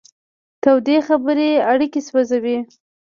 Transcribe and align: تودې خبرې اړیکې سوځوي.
تودې 0.63 0.97
خبرې 1.07 1.49
اړیکې 1.71 2.01
سوځوي. 2.07 2.57